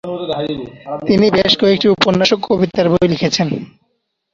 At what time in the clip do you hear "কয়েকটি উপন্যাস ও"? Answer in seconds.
1.61-2.37